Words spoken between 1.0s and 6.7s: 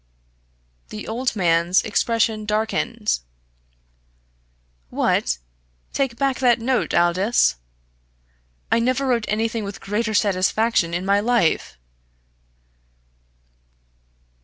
old man's expression darkened. "What, take back that